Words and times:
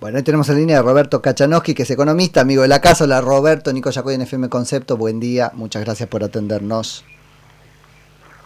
Bueno, 0.00 0.18
ahí 0.18 0.22
tenemos 0.22 0.48
en 0.48 0.58
línea 0.58 0.78
a 0.78 0.82
Roberto 0.82 1.20
Kachanowski, 1.20 1.74
que 1.74 1.82
es 1.82 1.90
economista, 1.90 2.40
amigo 2.40 2.62
de 2.62 2.68
la 2.68 2.80
casa. 2.80 3.02
Hola 3.02 3.20
Roberto, 3.20 3.72
Nico 3.72 3.90
Yacoy 3.90 4.14
en 4.14 4.22
FM 4.22 4.48
Concepto, 4.48 4.96
buen 4.96 5.18
día, 5.18 5.50
muchas 5.54 5.84
gracias 5.84 6.08
por 6.08 6.22
atendernos. 6.22 7.04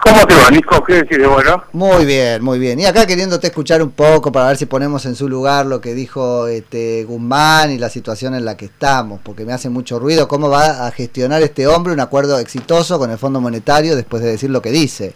¿Cómo 0.00 0.26
te 0.26 0.34
va, 0.34 0.50
Nico? 0.50 0.82
¿Qué 0.82 0.94
decís 0.94 1.18
de 1.18 1.26
bueno? 1.26 1.62
Muy 1.74 2.06
bien, 2.06 2.42
muy 2.42 2.58
bien. 2.58 2.80
Y 2.80 2.86
acá 2.86 3.04
queriéndote 3.04 3.48
escuchar 3.48 3.82
un 3.82 3.90
poco 3.90 4.32
para 4.32 4.46
ver 4.46 4.56
si 4.56 4.64
ponemos 4.64 5.04
en 5.04 5.14
su 5.14 5.28
lugar 5.28 5.66
lo 5.66 5.82
que 5.82 5.92
dijo 5.92 6.46
este 6.46 7.04
Guzmán 7.04 7.70
y 7.70 7.76
la 7.76 7.90
situación 7.90 8.34
en 8.34 8.46
la 8.46 8.56
que 8.56 8.64
estamos, 8.64 9.20
porque 9.22 9.44
me 9.44 9.52
hace 9.52 9.68
mucho 9.68 9.98
ruido 9.98 10.28
cómo 10.28 10.48
va 10.48 10.86
a 10.86 10.90
gestionar 10.90 11.42
este 11.42 11.66
hombre 11.66 11.92
un 11.92 12.00
acuerdo 12.00 12.38
exitoso 12.38 12.98
con 12.98 13.10
el 13.10 13.18
Fondo 13.18 13.42
Monetario 13.42 13.94
después 13.94 14.22
de 14.22 14.30
decir 14.30 14.48
lo 14.48 14.62
que 14.62 14.70
dice. 14.70 15.14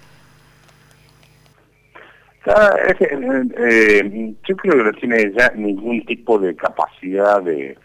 Eh, 2.48 4.34
yo 4.48 4.56
creo 4.56 4.76
que 4.76 4.82
no 4.84 4.92
tiene 4.92 5.32
ya 5.36 5.50
ningún 5.56 6.04
tipo 6.06 6.38
de 6.38 6.54
capacidad 6.54 7.42
de, 7.42 7.76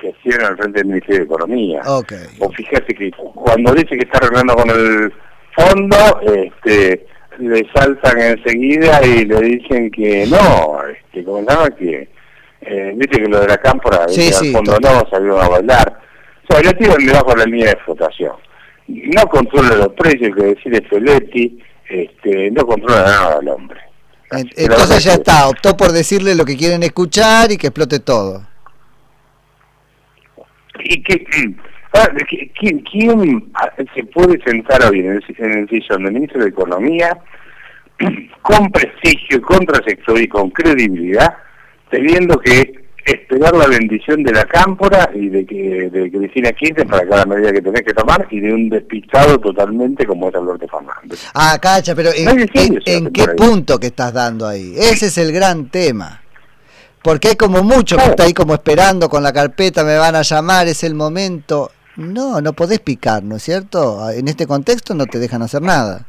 gestión 0.00 0.44
al 0.44 0.56
frente 0.56 0.78
del 0.78 0.88
Ministerio 0.88 1.20
de 1.20 1.24
Economía. 1.24 1.82
Okay. 1.84 2.26
O 2.38 2.50
fíjate 2.50 2.94
que 2.94 3.10
cuando 3.12 3.72
dice 3.74 3.96
que 3.96 4.04
está 4.04 4.18
arreglando 4.18 4.54
con 4.54 4.70
el 4.70 5.12
fondo, 5.56 6.20
este, 6.34 7.06
le 7.38 7.68
saltan 7.72 8.20
enseguida 8.20 9.04
y 9.04 9.24
le 9.24 9.40
dicen 9.40 9.90
que 9.90 10.26
no, 10.26 10.80
este, 10.86 11.24
comentaba 11.24 11.70
que, 11.70 12.08
eh, 12.60 12.92
viste 12.96 13.20
que 13.20 13.28
lo 13.28 13.40
de 13.40 13.48
la 13.48 13.58
cámpora, 13.58 14.08
sí, 14.08 14.52
fondo 14.52 14.78
no, 14.80 15.08
salió 15.10 15.40
a 15.40 15.48
bailar. 15.48 15.98
O 16.48 16.52
sea, 16.52 16.62
lo 16.62 16.76
tiran 16.78 17.04
debajo 17.04 17.30
de 17.30 17.36
la 17.36 17.44
línea 17.44 17.70
de 17.70 17.80
flotación. 17.84 18.32
No 18.86 19.26
controla 19.26 19.74
los 19.74 19.88
precios, 19.88 20.34
que 20.34 20.42
decir 20.42 20.86
Feletti, 20.88 21.58
este, 21.88 22.50
no 22.50 22.66
controla 22.66 23.02
nada 23.02 23.38
al 23.38 23.48
hombre. 23.48 23.87
Entonces 24.30 25.04
ya 25.04 25.14
está, 25.14 25.48
optó 25.48 25.76
por 25.76 25.92
decirle 25.92 26.34
lo 26.34 26.44
que 26.44 26.56
quieren 26.56 26.82
escuchar 26.82 27.50
y 27.50 27.56
que 27.56 27.68
explote 27.68 28.00
todo. 28.00 28.46
¿Y 30.80 31.02
que, 31.02 31.26
ah, 31.94 32.08
¿quién, 32.58 32.80
¿Quién 32.80 33.52
se 33.94 34.04
puede 34.04 34.40
sentar 34.44 34.84
hoy 34.84 35.00
en 35.00 35.12
el, 35.12 35.24
en 35.38 35.52
el 35.58 35.68
sillón 35.68 36.04
del 36.04 36.12
ministro 36.12 36.42
de 36.42 36.50
Economía 36.50 37.18
con 38.42 38.70
prestigio, 38.70 39.40
con 39.42 39.64
trayectoria 39.66 40.24
y 40.24 40.28
con 40.28 40.50
credibilidad, 40.50 41.34
teniendo 41.90 42.38
que 42.38 42.77
esperar 43.12 43.54
la 43.54 43.66
bendición 43.66 44.22
de 44.22 44.32
la 44.32 44.44
cámpora 44.44 45.10
y 45.14 45.28
de 45.28 45.46
que 45.46 45.90
de 45.90 46.10
Cristina 46.10 46.52
Kirchner 46.52 46.86
para 46.86 47.06
cada 47.08 47.26
medida 47.26 47.52
que 47.52 47.62
tenés 47.62 47.82
que 47.82 47.94
tomar 47.94 48.26
y 48.30 48.40
de 48.40 48.52
un 48.52 48.68
despistado 48.68 49.38
totalmente 49.38 50.06
como 50.06 50.28
es 50.28 50.34
Alberto 50.34 50.66
Fernández. 50.68 51.26
Ah, 51.34 51.58
cacha, 51.60 51.94
pero 51.94 52.10
¿en, 52.14 52.48
en, 52.84 53.12
qué 53.12 53.28
punto 53.36 53.78
que 53.78 53.88
estás 53.88 54.12
dando 54.12 54.46
ahí? 54.46 54.74
Ese 54.76 55.06
es 55.06 55.18
el 55.18 55.32
gran 55.32 55.68
tema. 55.70 56.22
Porque 57.02 57.28
hay 57.28 57.36
como 57.36 57.62
mucho 57.62 57.96
que 57.96 58.04
está 58.04 58.24
ahí 58.24 58.34
como 58.34 58.54
esperando 58.54 59.08
con 59.08 59.22
la 59.22 59.32
carpeta, 59.32 59.84
me 59.84 59.96
van 59.96 60.16
a 60.16 60.22
llamar, 60.22 60.66
es 60.68 60.84
el 60.84 60.94
momento. 60.94 61.70
No, 61.96 62.40
no 62.40 62.52
podés 62.52 62.80
picar, 62.80 63.22
¿no 63.22 63.36
es 63.36 63.42
cierto? 63.42 64.10
En 64.10 64.28
este 64.28 64.46
contexto 64.46 64.94
no 64.94 65.06
te 65.06 65.18
dejan 65.18 65.42
hacer 65.42 65.62
nada. 65.62 66.06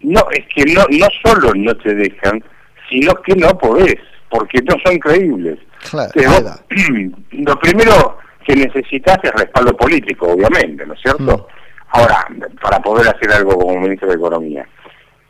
No, 0.00 0.20
es 0.30 0.44
que 0.54 0.64
no, 0.72 0.84
no 0.90 1.06
solo 1.24 1.52
no 1.54 1.74
te 1.76 1.94
dejan, 1.94 2.42
sino 2.90 3.14
que 3.22 3.34
no 3.34 3.56
podés 3.56 3.96
porque 4.30 4.62
no 4.62 4.76
son 4.84 4.98
creíbles. 4.98 5.58
lo 7.30 7.58
primero 7.58 8.18
que 8.44 8.56
necesitas 8.56 9.18
es 9.22 9.32
respaldo 9.32 9.76
político, 9.76 10.28
obviamente, 10.28 10.86
¿no 10.86 10.94
es 10.94 11.00
cierto? 11.00 11.22
Mm. 11.22 11.56
Ahora, 11.88 12.26
para 12.60 12.78
poder 12.80 13.08
hacer 13.08 13.32
algo 13.32 13.58
como 13.58 13.80
ministro 13.80 14.08
de 14.08 14.14
Economía. 14.14 14.66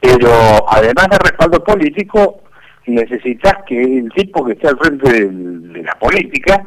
Pero 0.01 0.31
además 0.69 1.09
de 1.11 1.19
respaldo 1.19 1.63
político, 1.63 2.43
necesitas 2.87 3.57
que 3.67 3.83
el 3.83 4.11
tipo 4.15 4.45
que 4.45 4.53
esté 4.53 4.69
al 4.69 4.79
frente 4.79 5.11
de, 5.11 5.83
la 5.83 5.95
política 5.95 6.63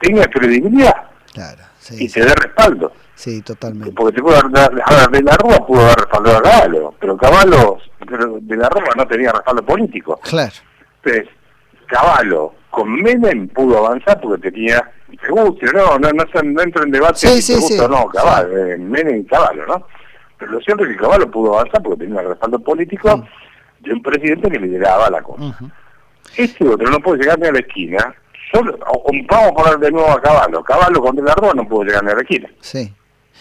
tenga 0.00 0.26
credibilidad 0.26 1.10
y 1.90 2.08
te 2.08 2.20
dé 2.20 2.34
respaldo. 2.34 2.92
Sí, 3.14 3.42
totalmente. 3.42 3.92
Porque 3.94 4.16
te 4.16 4.22
puede 4.22 4.40
dar, 4.50 4.70
de 5.10 5.22
la 5.22 5.36
Rúa 5.36 5.66
pudo 5.66 5.82
dar 5.82 5.98
respaldo 5.98 6.36
a 6.36 6.42
Caballo, 6.42 6.94
pero 6.98 7.16
Caballo 7.16 7.78
de 8.40 8.56
la 8.56 8.68
Rúa 8.68 8.90
no 8.96 9.06
tenía 9.06 9.32
respaldo 9.32 9.64
político. 9.64 10.20
Claro. 10.22 10.54
Entonces, 11.04 11.28
Caballo 11.86 12.52
con 12.70 12.92
Menem 12.92 13.48
pudo 13.48 13.86
avanzar 13.86 14.20
porque 14.20 14.50
tenía, 14.50 14.90
te 15.08 15.30
guste, 15.30 15.66
no, 15.66 15.98
no, 15.98 16.10
no, 16.10 16.42
no 16.42 16.62
entro 16.62 16.82
en 16.82 16.90
debate 16.90 17.18
sí, 17.18 17.42
si 17.42 17.60
sí, 17.60 17.76
no, 17.78 18.08
Caballo, 18.08 18.56
eh, 18.56 18.78
Menem 18.78 19.20
y 19.20 19.24
Caballo, 19.24 19.66
¿no? 19.66 19.86
Pero 20.38 20.52
lo 20.52 20.60
cierto 20.60 20.84
es 20.84 20.90
que 20.90 20.96
Caballo 20.96 21.30
pudo 21.30 21.58
avanzar 21.58 21.82
porque 21.82 22.04
tenía 22.04 22.20
el 22.20 22.28
respaldo 22.28 22.58
político 22.58 23.16
mm. 23.16 23.24
de 23.84 23.92
un 23.92 24.02
presidente 24.02 24.50
que 24.50 24.58
lideraba 24.58 25.08
la 25.10 25.22
cosa. 25.22 25.56
Este 26.36 26.66
otro 26.66 26.90
no 26.90 26.98
puede 27.00 27.22
llegar 27.22 27.38
ni 27.38 27.46
a 27.46 27.52
la 27.52 27.60
esquina, 27.60 28.14
solo, 28.52 28.76
vamos 29.28 29.52
a 29.52 29.54
poner 29.54 29.78
de 29.78 29.90
nuevo 29.92 30.10
a 30.10 30.20
Caballo, 30.20 30.64
Caballo 30.64 31.00
con 31.00 31.14
De 31.14 31.22
la 31.22 31.34
Rúa 31.34 31.52
no 31.54 31.68
pudo 31.68 31.84
llegar 31.84 32.02
ni 32.02 32.10
a 32.10 32.14
la 32.14 32.22
esquina. 32.22 32.50
Sí, 32.60 32.92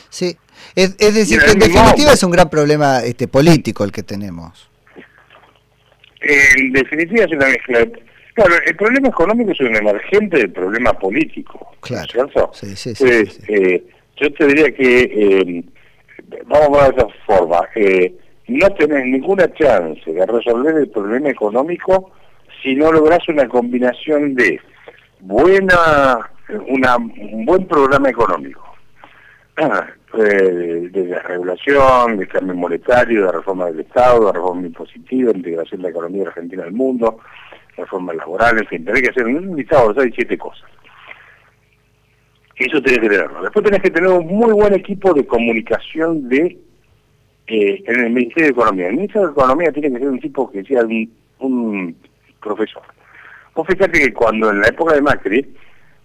sí. 0.10 0.38
Es, 0.76 0.96
es 1.00 1.16
decir, 1.16 1.40
que 1.40 1.52
en 1.52 1.60
definitiva 1.60 2.14
es 2.14 2.24
un 2.24 2.32
gran 2.32 2.50
problema 2.50 3.00
este 3.00 3.28
político 3.28 3.84
el 3.84 3.92
que 3.92 4.04
tenemos. 4.04 4.73
En 6.24 6.72
definitiva 6.72 7.26
es 7.26 7.32
una 7.32 7.48
mezcla. 7.48 7.88
Claro, 8.34 8.56
el 8.66 8.76
problema 8.76 9.10
económico 9.10 9.52
es 9.52 9.60
un 9.60 9.76
emergente 9.76 10.38
del 10.38 10.52
problema 10.52 10.94
político. 10.94 11.76
Claro. 11.82 12.08
¿Cierto? 12.12 12.50
Sí, 12.54 12.76
sí, 12.76 12.96
sí, 12.96 13.06
eh, 13.48 13.84
yo 14.18 14.34
te 14.34 14.48
diría 14.48 14.72
que, 14.72 15.02
eh, 15.02 15.64
vamos 16.46 16.80
a 16.80 16.88
ver 16.88 16.96
de 16.96 17.02
esa 17.02 17.14
forma, 17.26 17.68
eh, 17.76 18.14
no 18.48 18.70
tenés 18.72 19.06
ninguna 19.06 19.52
chance 19.54 20.12
de 20.12 20.26
resolver 20.26 20.76
el 20.76 20.90
problema 20.90 21.30
económico 21.30 22.12
si 22.62 22.76
no 22.76 22.92
logras 22.92 23.28
una 23.28 23.48
combinación 23.48 24.34
de 24.36 24.60
buena, 25.20 26.30
una, 26.68 26.98
un 26.98 27.46
buen 27.46 27.68
programa 27.68 28.10
económico. 28.10 28.64
De, 30.14 30.90
de, 30.90 31.20
regulación, 31.20 32.18
de 32.18 32.28
cambio 32.28 32.54
monetario, 32.54 33.26
de 33.26 33.32
reforma 33.32 33.66
del 33.66 33.80
Estado, 33.80 34.28
de 34.28 34.34
reforma 34.34 34.68
impositiva, 34.68 35.32
de 35.32 35.40
integración 35.40 35.82
de 35.82 35.88
la 35.88 35.90
economía 35.90 36.28
argentina 36.28 36.64
al 36.64 36.72
mundo, 36.72 37.18
reforma 37.76 38.14
laboral, 38.14 38.60
en 38.60 38.68
fin, 38.68 38.86
tenés 38.86 39.02
que 39.02 39.10
hacer 39.10 39.26
un 39.26 39.56
listado 39.56 39.92
de 39.92 40.12
siete 40.12 40.38
cosas. 40.38 40.70
Eso 42.56 42.82
tenés 42.82 43.00
que 43.00 43.10
tenerlo. 43.10 43.42
Después 43.42 43.66
tenés 43.66 43.82
que 43.82 43.90
tener 43.90 44.10
un 44.10 44.28
muy 44.28 44.54
buen 44.54 44.74
equipo 44.74 45.14
de 45.14 45.26
comunicación 45.26 46.30
de 46.30 46.58
eh, 47.48 47.84
en 47.86 48.00
el 48.06 48.12
Ministerio 48.12 48.46
de 48.46 48.52
Economía. 48.52 48.88
El 48.88 48.96
Ministerio 48.96 49.28
de 49.28 49.34
Economía 49.34 49.72
tiene 49.72 49.92
que 49.92 50.00
ser 50.00 50.08
un 50.08 50.20
tipo 50.20 50.52
que 50.52 50.64
sea 50.64 50.84
un, 51.40 51.96
profesor. 52.42 52.84
Vos 53.56 53.68
fíjate 53.68 54.00
que 54.00 54.14
cuando 54.14 54.50
en 54.50 54.62
la 54.62 54.68
época 54.68 54.96
de 54.96 55.02
Macri 55.02 55.56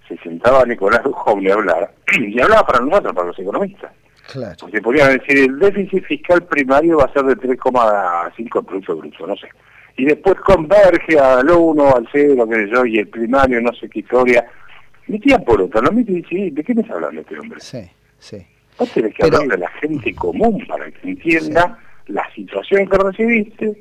se 0.09 0.17
sentaba 0.19 0.65
Nicolás 0.65 1.03
Dujovne 1.05 1.51
a 1.51 1.55
hablar, 1.55 1.95
y 2.19 2.41
hablaba 2.41 2.67
para 2.67 2.85
nosotros, 2.85 3.15
para 3.15 3.27
los 3.29 3.39
economistas. 3.39 3.93
Claro. 4.33 4.57
Porque 4.61 4.83
podían 4.83 5.19
decir, 5.19 5.39
el 5.39 5.59
déficit 5.59 6.05
fiscal 6.05 6.43
primario 6.43 6.99
va 6.99 7.05
a 7.05 7.13
ser 7.13 7.25
de 7.25 7.37
3,5 7.37 8.65
Producto 8.65 8.97
Bruto, 8.97 9.27
no 9.27 9.37
sé. 9.37 9.49
Y 9.97 10.05
después 10.05 10.37
converge 10.41 11.19
al 11.19 11.51
1, 11.51 11.97
al 11.97 12.09
0, 12.13 12.47
qué 12.49 12.55
sé 12.55 12.71
yo, 12.71 12.85
y 12.85 12.99
el 12.99 13.09
primario, 13.09 13.61
no 13.61 13.73
sé 13.73 13.89
qué 13.89 14.01
historia. 14.01 14.47
tía 15.23 15.39
por 15.39 15.63
otro, 15.63 15.81
no 15.83 15.93
me 15.93 16.05
dice, 16.05 16.51
¿de 16.53 16.63
qué 16.63 16.75
me 16.75 16.83
está 16.83 16.95
hablando 16.95 17.21
este 17.21 17.39
hombre? 17.39 17.61
Sí, 17.61 17.91
sí. 18.19 18.47
Vos 18.79 18.93
tenés 18.93 19.15
que 19.15 19.25
hablarle 19.25 19.55
a 19.55 19.59
la 19.59 19.71
gente 19.71 20.15
común 20.15 20.65
para 20.69 20.91
que 20.91 21.09
entienda 21.09 21.79
la 22.07 22.23
situación 22.35 22.87
que 22.87 22.99
recibiste, 22.99 23.81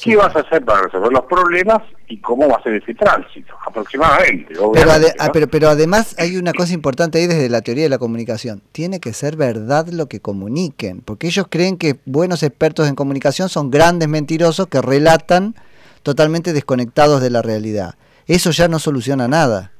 ¿Qué 0.00 0.16
vas 0.16 0.34
a 0.36 0.40
hacer 0.40 0.64
para 0.64 0.82
resolver 0.82 1.12
los 1.12 1.24
problemas 1.24 1.82
y 2.06 2.18
cómo 2.18 2.48
va 2.48 2.56
a 2.56 2.62
ser 2.62 2.74
ese 2.74 2.94
tránsito? 2.94 3.54
Aproximadamente. 3.66 4.54
Pero, 4.54 4.92
ah, 5.18 5.30
pero, 5.32 5.48
pero, 5.48 5.68
además 5.68 6.14
hay 6.18 6.36
una 6.36 6.52
cosa 6.52 6.72
importante 6.72 7.18
ahí 7.18 7.26
desde 7.26 7.48
la 7.48 7.62
teoría 7.62 7.84
de 7.84 7.88
la 7.88 7.98
comunicación. 7.98 8.62
Tiene 8.70 9.00
que 9.00 9.12
ser 9.12 9.36
verdad 9.36 9.88
lo 9.88 10.06
que 10.06 10.20
comuniquen, 10.20 11.00
porque 11.00 11.26
ellos 11.26 11.46
creen 11.50 11.76
que 11.78 11.98
buenos 12.04 12.44
expertos 12.44 12.88
en 12.88 12.94
comunicación 12.94 13.48
son 13.48 13.70
grandes 13.70 14.08
mentirosos 14.08 14.68
que 14.68 14.80
relatan 14.80 15.56
totalmente 16.04 16.52
desconectados 16.52 17.20
de 17.20 17.30
la 17.30 17.42
realidad. 17.42 17.96
Eso 18.26 18.52
ya 18.52 18.68
no 18.68 18.78
soluciona 18.78 19.26
nada. 19.26 19.72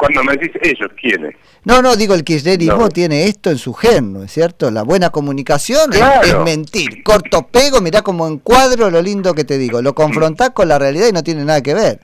Cuando 0.00 0.24
me 0.24 0.34
dices 0.34 0.62
ellos, 0.62 0.90
¿quiénes? 0.98 1.34
No, 1.62 1.82
no, 1.82 1.94
digo, 1.94 2.14
el 2.14 2.24
kirchnerismo 2.24 2.88
tiene 2.88 3.24
esto 3.24 3.50
en 3.50 3.58
su 3.58 3.74
gen, 3.74 4.14
¿no 4.14 4.22
es 4.22 4.32
cierto? 4.32 4.70
La 4.70 4.82
buena 4.82 5.10
comunicación 5.10 5.90
es, 5.92 6.38
mentir. 6.42 7.02
Corto 7.02 7.46
pego, 7.46 7.82
mirá 7.82 8.00
como 8.00 8.26
encuadro 8.26 8.88
lo 8.88 9.02
lindo 9.02 9.34
que 9.34 9.44
te 9.44 9.58
digo. 9.58 9.82
Lo 9.82 9.94
confrontás 9.94 10.50
con 10.50 10.68
la 10.68 10.78
realidad 10.78 11.08
y 11.08 11.12
no 11.12 11.22
tiene 11.22 11.44
nada 11.44 11.62
que 11.62 11.74
ver. 11.74 12.00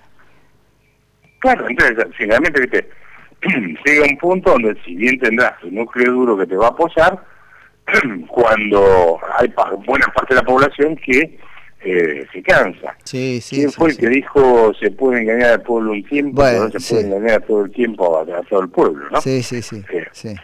Claro, 1.39 1.67
entonces, 1.71 2.05
finalmente, 2.19 2.61
viste, 2.61 2.91
llega 3.87 4.05
un 4.05 4.19
punto 4.19 4.51
donde 4.51 4.77
si 4.85 4.95
bien 4.95 5.19
tendrás 5.19 5.55
un 5.65 5.77
núcleo 5.77 6.13
duro 6.13 6.37
que 6.37 6.47
te 6.47 6.55
va 6.55 6.67
a 6.67 6.71
apoyar, 6.73 7.19
cuando 8.29 9.19
hay 9.39 9.51
buena 9.87 10.07
parte 10.09 10.35
de 10.35 10.41
la 10.43 10.47
población 10.47 10.97
que 10.97 11.39
eh, 11.87 12.27
se 12.33 12.43
cansa. 12.43 12.97
Sí, 13.05 13.41
sí, 13.41 13.57
¿Quién 13.57 13.71
fue 13.71 13.91
el 13.91 13.97
que 13.97 14.09
dijo 14.09 14.73
se 14.81 14.91
puede 14.91 15.23
engañar 15.23 15.51
al 15.51 15.63
pueblo 15.63 15.93
un 15.93 16.03
tiempo, 16.05 16.43
pero 16.43 16.69
no 16.69 16.81
se 16.81 16.95
puede 16.95 17.07
engañar 17.07 17.43
todo 17.43 17.65
el 17.65 17.71
tiempo 17.71 18.19
a, 18.19 18.43
todo 18.43 18.61
el 18.63 18.69
pueblo, 18.69 19.09
¿no? 19.11 19.21
Sí, 19.21 19.43
sí, 19.43 19.63
sí. 19.63 19.83
Eh, 19.93 20.07
sí. 20.11 20.35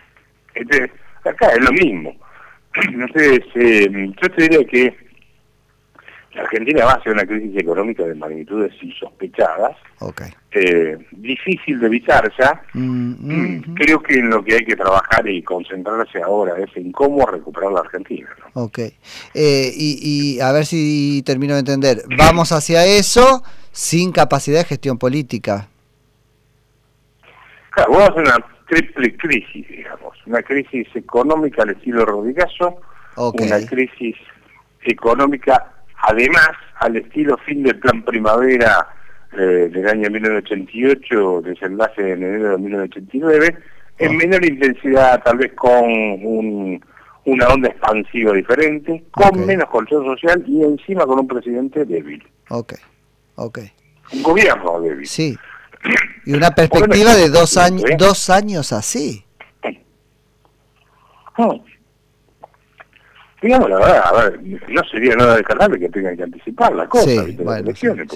Este, 0.55 0.91
acá 1.25 1.49
es 1.49 1.65
lo 1.65 1.73
mismo. 1.73 2.15
Entonces, 2.75 3.41
eh, 3.57 3.89
yo 3.91 4.31
te 4.31 4.43
diría 4.43 4.65
que 4.65 4.97
Argentina 6.35 6.85
va 6.85 6.93
hacia 6.93 7.13
una 7.13 7.27
crisis 7.27 7.57
económica 7.57 8.05
de 8.05 8.15
magnitudes 8.15 8.73
insospechadas, 8.83 9.77
okay. 9.99 10.29
eh, 10.53 10.99
difícil 11.13 11.79
de 11.79 11.87
evitar 11.87 12.33
ya. 12.39 12.63
Mm, 12.73 13.15
mm, 13.19 13.75
creo 13.75 14.03
que 14.03 14.15
en 14.15 14.31
lo 14.31 14.43
que 14.43 14.55
hay 14.55 14.65
que 14.65 14.77
trabajar 14.77 15.29
y 15.29 15.43
concentrarse 15.43 16.23
ahora 16.23 16.55
es 16.59 16.75
en 16.77 16.91
cómo 16.93 17.27
recuperar 17.27 17.73
la 17.73 17.81
Argentina. 17.81 18.29
¿no? 18.55 18.63
Ok. 18.65 18.79
Eh, 18.79 18.93
y, 19.35 20.37
y 20.37 20.41
a 20.41 20.53
ver 20.53 20.65
si 20.65 21.23
termino 21.27 21.55
de 21.55 21.61
entender. 21.61 22.03
Vamos 22.17 22.53
hacia 22.53 22.87
eso 22.87 23.43
sin 23.71 24.13
capacidad 24.13 24.61
de 24.61 24.65
gestión 24.65 24.99
política. 24.99 25.69
Claro, 27.71 27.93
vamos 27.93 28.09
a 28.09 28.13
hacer 28.13 28.23
una 28.23 28.47
triple 28.69 29.17
crisis, 29.17 29.69
digamos. 29.69 30.17
Una 30.27 30.43
crisis 30.43 30.87
económica 30.95 31.63
al 31.63 31.71
estilo 31.71 32.05
Rodigazo, 32.05 32.81
una 33.17 33.67
crisis 33.67 34.17
económica 34.85 35.72
además 36.03 36.51
al 36.81 36.97
estilo 36.97 37.37
fin 37.39 37.63
del 37.63 37.79
plan 37.79 38.05
primavera 38.05 38.89
eh, 39.33 39.71
del 39.73 39.89
año 39.89 40.11
1988, 40.11 41.43
desenlace 41.43 42.13
en 42.13 42.23
enero 42.23 42.51
de 42.51 42.59
1989, 42.59 43.57
en 43.99 44.17
menor 44.17 44.45
intensidad, 44.45 45.23
tal 45.23 45.39
vez 45.39 45.53
con 45.55 45.91
una 47.25 47.49
onda 47.49 47.69
expansiva 47.69 48.33
diferente, 48.33 49.05
con 49.11 49.47
menos 49.47 49.69
control 49.71 50.05
social 50.17 50.45
y 50.47 50.63
encima 50.63 51.07
con 51.07 51.21
un 51.21 51.29
presidente 51.29 51.85
débil. 51.85 52.23
Ok, 52.51 52.75
ok. 53.37 53.59
Un 54.13 54.23
gobierno 54.23 54.81
débil. 54.81 55.07
Sí. 55.07 55.37
Y 56.25 56.35
una 56.35 56.53
perspectiva 56.53 57.17
de 57.17 57.29
dos 57.29 57.57
años, 57.57 57.83
dos 57.99 58.31
años 58.31 58.73
así. 58.73 59.25
Digamos 63.43 63.69
la 63.69 63.77
verdad, 63.77 64.03
a 64.05 64.13
ver, 64.13 64.41
no 64.69 64.83
sería 64.91 65.17
nada 65.17 65.37
descartable 65.37 65.79
que 65.79 65.89
tengan 65.89 66.17
que 66.17 66.23
anticipar 66.23 66.75
la 66.75 66.89
cosa, 66.89 67.05
sí, 67.05 67.37
bueno, 67.37 67.57
elecciones, 67.57 68.09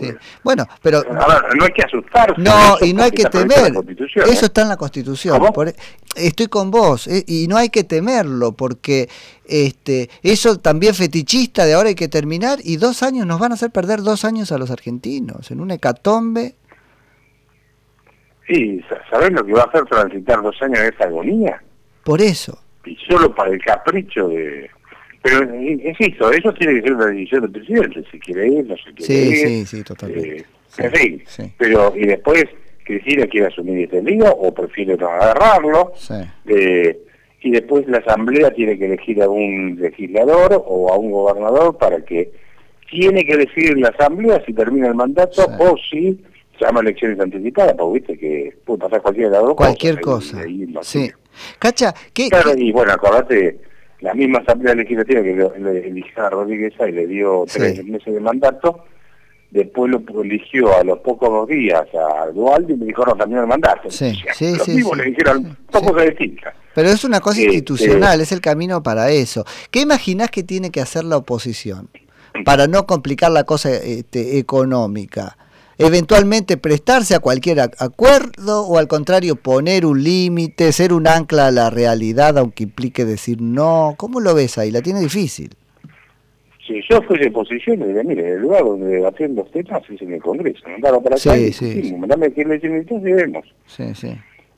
bueno, 0.44 0.66
pero... 0.80 0.98
A 0.98 1.02
ver, 1.02 1.56
no 1.56 1.64
hay 1.64 1.72
que 1.72 1.82
asustarse. 1.82 2.40
No, 2.40 2.76
y 2.80 2.94
no 2.94 3.02
hay 3.02 3.10
que 3.10 3.24
temer. 3.24 3.72
Eso 3.98 4.24
¿eh? 4.24 4.32
está 4.32 4.62
en 4.62 4.68
la 4.68 4.76
Constitución. 4.76 5.42
E, 5.66 5.74
estoy 6.28 6.46
con 6.46 6.70
vos, 6.70 7.08
eh, 7.08 7.24
y 7.26 7.48
no 7.48 7.56
hay 7.56 7.70
que 7.70 7.84
temerlo, 7.84 8.52
porque 8.52 9.08
este 9.44 10.10
eso 10.22 10.58
también 10.58 10.94
fetichista 10.94 11.64
de 11.64 11.74
ahora 11.74 11.88
hay 11.88 11.94
que 11.94 12.08
terminar, 12.08 12.58
y 12.62 12.76
dos 12.76 13.02
años 13.02 13.26
nos 13.26 13.40
van 13.40 13.50
a 13.50 13.54
hacer 13.54 13.70
perder 13.70 14.02
dos 14.02 14.24
años 14.24 14.52
a 14.52 14.58
los 14.58 14.70
argentinos, 14.70 15.50
en 15.50 15.60
un 15.60 15.72
hecatombe. 15.72 16.54
Sí, 18.46 18.80
¿sabés 19.10 19.32
lo 19.32 19.44
que 19.44 19.52
va 19.52 19.62
a 19.62 19.64
hacer 19.64 19.84
transitar 19.86 20.40
dos 20.40 20.54
años 20.62 20.78
de 20.78 20.88
esa 20.88 21.04
agonía? 21.04 21.60
Por 22.04 22.20
eso. 22.20 22.56
Y 22.84 22.96
solo 23.08 23.34
para 23.34 23.50
el 23.50 23.60
capricho 23.60 24.28
de 24.28 24.70
pero 25.26 25.60
insisto, 25.60 26.30
eso 26.30 26.52
tiene 26.54 26.74
que 26.74 26.82
ser 26.82 26.92
una 26.94 27.06
decisión 27.06 27.42
del 27.42 27.50
presidente, 27.50 28.04
si 28.12 28.18
quiere 28.20 28.48
ir, 28.48 28.64
no 28.64 28.76
se 28.76 28.92
quiere 28.92 29.04
sí, 29.04 29.28
ir. 29.28 29.48
Sí, 29.48 29.66
sí, 29.66 29.82
totalmente. 29.82 30.36
Eh, 30.38 30.44
en 30.78 30.92
fin, 30.92 31.22
pero 31.56 31.92
y 31.96 32.06
después 32.06 32.44
Cristina 32.84 33.26
quiere 33.26 33.48
asumir 33.48 33.84
este 33.84 34.02
lío 34.02 34.30
o 34.30 34.54
prefiere 34.54 34.96
no 34.96 35.08
agarrarlo. 35.08 35.92
Eh, 36.46 37.00
y 37.40 37.50
después 37.50 37.86
la 37.88 37.98
Asamblea 37.98 38.52
tiene 38.52 38.78
que 38.78 38.86
elegir 38.86 39.22
a 39.22 39.28
un 39.28 39.76
legislador 39.80 40.62
o 40.64 40.92
a 40.92 40.96
un 40.96 41.10
gobernador 41.10 41.76
para 41.76 42.00
que 42.04 42.30
tiene 42.88 43.24
que 43.24 43.36
decidir 43.36 43.78
la 43.78 43.88
Asamblea 43.88 44.42
si 44.46 44.52
termina 44.52 44.88
el 44.88 44.94
mandato 44.94 45.44
o 45.58 45.76
si 45.90 46.20
llama 46.60 46.80
elecciones 46.80 47.18
anticipadas, 47.18 47.74
porque 47.76 47.98
viste 47.98 48.18
que 48.18 48.56
puede 48.64 48.78
pasar 48.78 49.02
cualquier 49.02 49.30
lado. 49.30 49.56
Cualquier 49.56 50.00
cosa. 50.00 50.44
sí. 50.82 51.10
Cacha, 51.58 51.94
¿qué, 52.14 52.30
claro, 52.30 52.52
y 52.56 52.72
bueno, 52.72 52.92
acordate 52.92 53.58
la 54.00 54.14
misma 54.14 54.40
Asamblea 54.40 54.74
Legislativa 54.74 55.22
que 55.22 55.50
le 55.58 55.86
eligió 55.86 56.24
a 56.24 56.30
Rodríguez 56.30 56.74
y 56.86 56.92
le 56.92 57.06
dio 57.06 57.44
tres 57.50 57.84
meses 57.84 58.12
de 58.12 58.20
mandato, 58.20 58.84
después 59.50 59.90
lo 59.90 60.02
eligió 60.22 60.76
a 60.76 60.84
los 60.84 60.98
pocos 60.98 61.48
días 61.48 61.86
a 61.94 62.26
Dualde 62.26 62.74
y 62.74 62.76
le 62.76 62.86
dijo 62.86 63.04
no, 63.04 63.14
también 63.14 63.40
el 63.40 63.46
mandato. 63.46 63.90
Sí, 63.90 64.14
sí, 64.34 64.56
los 64.56 64.62
sí, 64.64 64.82
le 64.96 65.04
dijeron 65.04 65.56
dos 65.70 65.82
cosas 65.82 66.10
distintas. 66.10 66.54
Pero 66.74 66.88
es 66.88 67.04
una 67.04 67.20
cosa 67.20 67.40
este, 67.40 67.54
institucional, 67.54 68.20
es 68.20 68.32
el 68.32 68.40
camino 68.40 68.82
para 68.82 69.10
eso. 69.10 69.44
¿Qué 69.70 69.80
imaginás 69.80 70.30
que 70.30 70.42
tiene 70.42 70.70
que 70.70 70.80
hacer 70.80 71.04
la 71.04 71.16
oposición 71.16 71.88
para 72.44 72.66
no 72.66 72.86
complicar 72.86 73.30
la 73.30 73.44
cosa 73.44 73.70
este, 73.70 74.38
económica? 74.38 75.38
Eventualmente 75.78 76.56
prestarse 76.56 77.14
a 77.14 77.20
cualquier 77.20 77.60
acuerdo 77.60 78.66
o 78.66 78.78
al 78.78 78.88
contrario 78.88 79.36
poner 79.36 79.84
un 79.84 80.02
límite, 80.02 80.72
ser 80.72 80.92
un 80.92 81.06
ancla 81.06 81.48
a 81.48 81.50
la 81.50 81.70
realidad 81.70 82.38
aunque 82.38 82.64
implique 82.64 83.04
decir 83.04 83.40
no. 83.40 83.94
¿Cómo 83.96 84.20
lo 84.20 84.34
ves 84.34 84.58
ahí? 84.58 84.70
La 84.70 84.82
tiene 84.82 85.00
difícil. 85.00 85.50
Si 86.66 86.80
yo 86.90 87.00
fuese 87.02 87.30
posición, 87.30 87.78
diría, 87.86 88.02
mire, 88.02 88.28
el 88.32 88.40
lugar 88.40 88.64
donde 88.64 88.86
debaten 88.86 89.36
los 89.36 89.48
temas 89.52 89.82
es 89.88 90.02
en 90.02 90.14
el 90.14 90.20
Congreso. 90.20 90.68
Mandalo 90.68 91.00
para 91.00 91.14
acá 91.14 91.36
sí, 91.36 91.52
sí, 91.52 91.94
mandame 91.96 92.32
que 92.32 92.44
le 92.44 92.56
y 92.56 93.12
vemos. 93.12 93.44
Sí, 93.66 93.94
sí. 93.94 94.16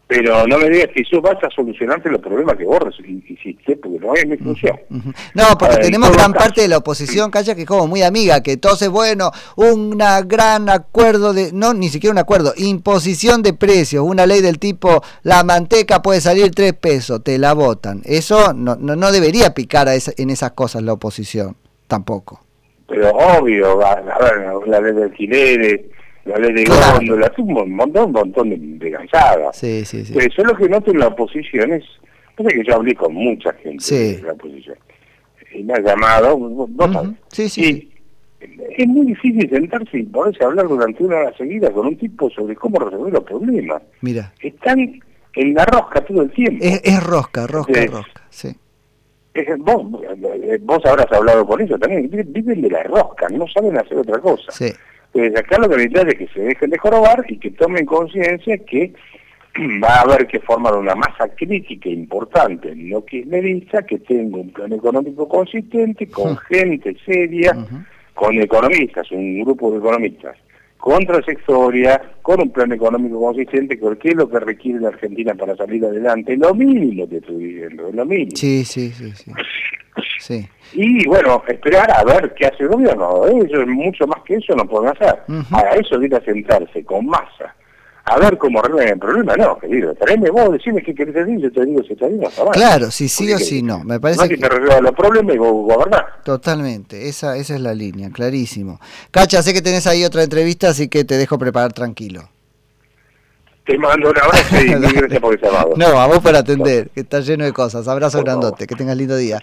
Pero 0.08 0.46
no 0.46 0.56
me 0.56 0.70
digas 0.70 0.88
que 0.94 1.02
eso 1.02 1.20
vas 1.20 1.36
a 1.44 1.50
solucionarte 1.50 2.08
los 2.08 2.22
problemas 2.22 2.56
que 2.56 2.64
vos 2.64 2.80
hiciste, 2.98 3.76
porque 3.76 3.98
no 3.98 4.14
es 4.14 4.26
mi 4.26 4.38
función. 4.38 4.80
No, 5.34 5.44
porque 5.58 5.76
tenemos 5.76 6.10
gran 6.12 6.32
parte 6.32 6.62
de 6.62 6.68
la 6.68 6.78
oposición, 6.78 7.30
calla, 7.30 7.54
que 7.54 7.60
es 7.60 7.66
como 7.66 7.86
muy 7.86 8.02
amiga, 8.02 8.42
que 8.42 8.52
entonces, 8.52 8.88
bueno, 8.88 9.30
un 9.56 9.98
gran 10.26 10.70
acuerdo 10.70 11.34
de, 11.34 11.52
no, 11.52 11.74
ni 11.74 11.90
siquiera 11.90 12.12
un 12.12 12.18
acuerdo, 12.18 12.54
imposición 12.56 13.42
de 13.42 13.52
precios, 13.52 14.02
una 14.02 14.24
ley 14.24 14.40
del 14.40 14.58
tipo, 14.58 15.02
la 15.24 15.44
manteca 15.44 16.00
puede 16.00 16.22
salir 16.22 16.52
tres 16.52 16.72
pesos, 16.72 17.22
te 17.22 17.36
la 17.36 17.52
votan. 17.52 18.00
Eso 18.06 18.54
no, 18.54 18.76
no, 18.76 18.96
no 18.96 19.12
debería 19.12 19.52
picar 19.52 19.88
a 19.88 19.94
en 19.94 20.30
esas 20.30 20.52
cosas 20.52 20.82
la 20.82 20.94
oposición, 20.94 21.54
tampoco. 21.86 22.40
Pero 22.86 23.10
obvio, 23.10 23.84
a, 23.84 23.96
ver, 23.96 24.66
la 24.66 24.80
ley 24.80 24.94
de 24.94 25.02
alquileres 25.04 25.80
la 26.28 26.38
ley 26.38 26.52
de 26.52 26.64
la 26.64 27.32
un 27.38 27.74
montón, 27.74 28.06
un 28.06 28.12
montón 28.12 28.50
de, 28.50 28.56
de 28.58 28.90
cansadas. 28.90 29.56
Sí, 29.56 29.84
sí, 29.84 30.04
sí. 30.04 30.12
Pero 30.14 30.26
eso 30.26 30.44
lo 30.44 30.56
que 30.56 30.68
noto 30.68 30.90
en 30.90 30.98
la 30.98 31.08
oposición 31.08 31.72
es, 31.72 31.84
que 32.36 32.64
yo 32.64 32.74
hablé 32.74 32.94
con 32.94 33.14
mucha 33.14 33.52
gente 33.54 33.94
de 33.94 34.22
la 34.22 34.32
oposición, 34.32 34.76
y 35.52 35.62
me 35.64 35.74
ha 35.74 35.80
llamado, 35.80 36.36
vos 36.36 36.68
Sí, 37.32 37.48
sí. 37.48 37.90
es 38.40 38.86
muy 38.86 39.06
difícil 39.06 39.48
sentarse 39.48 39.98
y 39.98 40.02
poderse 40.04 40.44
hablar 40.44 40.68
durante 40.68 41.02
una 41.02 41.16
hora 41.16 41.36
seguida 41.36 41.70
con 41.72 41.86
un 41.86 41.96
tipo 41.96 42.30
sobre 42.30 42.54
cómo 42.54 42.78
resolver 42.78 43.12
los 43.12 43.24
problemas. 43.24 43.82
Mira. 44.02 44.32
Están 44.40 45.00
en 45.34 45.54
la 45.54 45.64
rosca 45.64 46.00
todo 46.04 46.22
el 46.22 46.30
tiempo. 46.30 46.64
Es, 46.64 47.02
rosca, 47.02 47.46
rosca, 47.46 47.86
rosca, 47.86 48.26
sí. 48.28 48.54
vos, 49.58 49.84
vos 50.60 50.86
habrás 50.86 51.10
hablado 51.12 51.46
con 51.46 51.60
ellos 51.60 51.80
también, 51.80 52.10
viven 52.10 52.60
de 52.60 52.70
la 52.70 52.82
rosca, 52.82 53.28
no 53.30 53.46
saben 53.48 53.78
hacer 53.78 53.98
otra 53.98 54.18
cosa. 54.18 54.50
Sí. 54.52 54.72
Entonces 55.12 55.38
acá 55.38 55.58
lo 55.58 55.68
que 55.68 55.76
necesita 55.76 56.02
es 56.02 56.14
que 56.14 56.28
se 56.28 56.40
dejen 56.40 56.70
de 56.70 56.78
jorobar 56.78 57.24
y 57.28 57.38
que 57.38 57.50
tomen 57.50 57.86
conciencia 57.86 58.58
que 58.58 58.92
va 59.82 59.96
a 59.96 60.00
haber 60.02 60.26
que 60.26 60.40
formar 60.40 60.74
una 60.74 60.94
masa 60.94 61.28
crítica 61.34 61.88
importante 61.88 62.70
en 62.72 62.90
lo 62.90 63.04
que 63.04 63.24
tenga 64.06 64.36
un 64.36 64.50
plan 64.50 64.72
económico 64.72 65.28
consistente, 65.28 66.08
con 66.08 66.36
gente 66.36 66.96
seria, 67.04 67.56
con 68.14 68.40
economistas, 68.40 69.10
un 69.12 69.42
grupo 69.42 69.72
de 69.72 69.78
economistas, 69.78 70.36
con 70.76 71.04
trayectoria, 71.04 72.00
con 72.22 72.40
un 72.40 72.50
plan 72.50 72.72
económico 72.72 73.20
consistente, 73.20 73.76
porque 73.76 74.10
es 74.10 74.16
lo 74.16 74.28
que 74.28 74.40
requiere 74.40 74.80
la 74.80 74.88
Argentina 74.88 75.34
para 75.34 75.56
salir 75.56 75.84
adelante, 75.84 76.36
lo 76.36 76.54
mínimo 76.54 77.08
que 77.08 77.16
estoy 77.16 77.36
diciendo, 77.36 77.90
lo 77.92 78.04
mínimo. 78.04 78.36
Sí, 78.36 78.64
sí, 78.64 78.90
sí, 78.90 79.12
sí. 79.12 79.32
Y 80.72 81.06
bueno, 81.06 81.42
esperar 81.48 81.90
a 81.90 82.04
ver 82.04 82.34
qué 82.34 82.46
hace 82.46 82.64
el 82.64 82.68
gobierno. 82.68 83.26
Ellos 83.26 83.66
mucho 83.66 84.06
más 84.06 84.22
que 84.24 84.36
eso 84.36 84.54
no 84.54 84.66
pueden 84.66 84.90
hacer. 84.90 85.22
A 85.52 85.74
eso 85.76 85.98
viene 85.98 86.16
a 86.16 86.20
sentarse 86.20 86.84
con 86.84 87.06
masa. 87.06 87.54
A 88.10 88.18
ver 88.18 88.38
cómo 88.38 88.60
arreglan 88.60 88.88
el 88.88 88.98
problema, 88.98 89.36
no, 89.36 89.58
querido. 89.58 89.94
Traeme 89.94 90.30
vos, 90.30 90.50
decime 90.52 90.82
qué 90.82 90.94
querés 90.94 91.14
decir, 91.14 91.40
yo 91.40 91.52
te 91.52 91.66
digo 91.66 91.82
si 91.82 91.94
te 91.94 92.08
digo. 92.08 92.26
Claro, 92.52 92.90
si 92.90 93.06
sí 93.06 93.30
o 93.32 93.38
si 93.38 93.62
no. 93.62 93.84
Me 93.84 94.00
parece 94.00 94.22
no 94.22 94.28
que, 94.28 94.38
te 94.38 94.48
resuelva 94.48 94.80
los 94.80 94.92
problemas 94.92 95.34
y 95.34 95.38
vos 95.38 95.52
gobernás. 95.52 96.04
Totalmente, 96.24 97.08
esa, 97.08 97.36
esa 97.36 97.54
es 97.54 97.60
la 97.60 97.74
línea, 97.74 98.08
clarísimo. 98.10 98.80
Cacha, 99.10 99.42
sé 99.42 99.52
que 99.52 99.60
tenés 99.60 99.86
ahí 99.86 100.04
otra 100.04 100.22
entrevista, 100.22 100.70
así 100.70 100.88
que 100.88 101.04
te 101.04 101.18
dejo 101.18 101.38
preparar 101.38 101.74
tranquilo. 101.74 102.22
Te 103.66 103.76
mando 103.76 104.08
un 104.08 104.16
abrazo 104.16 104.56
y 104.56 104.68
gracias 104.94 105.20
por 105.20 105.34
el 105.34 105.40
llamado. 105.42 105.74
No, 105.76 105.92
vamos 105.92 106.20
por 106.20 106.34
atender, 106.34 106.88
que 106.88 107.00
está 107.00 107.20
lleno 107.20 107.44
de 107.44 107.52
cosas. 107.52 107.86
Abrazo 107.88 108.22
grandote, 108.22 108.66
que 108.66 108.74
tengas 108.74 108.96
lindo 108.96 109.16
día 109.16 109.38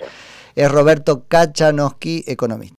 es 0.55 0.71
Roberto 0.71 1.25
Kachanowski, 1.27 2.23
economista. 2.27 2.73